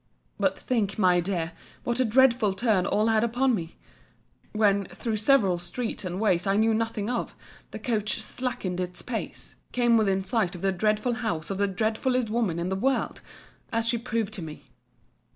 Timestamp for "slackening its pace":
8.19-9.57